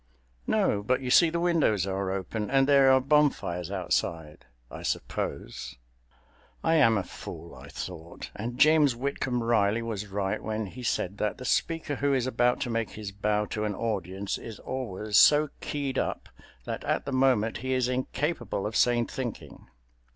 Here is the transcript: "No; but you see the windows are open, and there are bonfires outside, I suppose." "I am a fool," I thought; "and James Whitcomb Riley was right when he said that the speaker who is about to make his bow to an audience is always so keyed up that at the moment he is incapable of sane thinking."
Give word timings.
"No; 0.47 0.81
but 0.81 1.01
you 1.01 1.11
see 1.11 1.29
the 1.29 1.39
windows 1.39 1.85
are 1.85 2.09
open, 2.09 2.49
and 2.49 2.67
there 2.67 2.91
are 2.91 2.99
bonfires 2.99 3.69
outside, 3.69 4.45
I 4.71 4.81
suppose." 4.81 5.75
"I 6.63 6.73
am 6.73 6.97
a 6.97 7.03
fool," 7.03 7.53
I 7.53 7.67
thought; 7.67 8.31
"and 8.35 8.57
James 8.57 8.95
Whitcomb 8.95 9.43
Riley 9.43 9.83
was 9.83 10.07
right 10.07 10.41
when 10.41 10.65
he 10.65 10.81
said 10.81 11.19
that 11.19 11.37
the 11.37 11.45
speaker 11.45 11.97
who 11.97 12.15
is 12.15 12.25
about 12.25 12.59
to 12.61 12.71
make 12.71 12.89
his 12.93 13.11
bow 13.11 13.45
to 13.53 13.63
an 13.63 13.75
audience 13.75 14.39
is 14.39 14.57
always 14.57 15.17
so 15.17 15.49
keyed 15.59 15.99
up 15.99 16.29
that 16.65 16.83
at 16.83 17.05
the 17.05 17.11
moment 17.13 17.57
he 17.57 17.73
is 17.73 17.87
incapable 17.87 18.65
of 18.65 18.75
sane 18.75 19.05
thinking." 19.05 19.67